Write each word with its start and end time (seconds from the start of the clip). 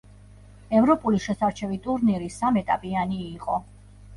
ევროპული 0.77 1.19
შესარჩევი 1.27 1.79
ტურნირი 1.85 2.33
სამ 2.39 2.59
ეტაპიანი 2.63 3.21
იყო. 3.31 3.63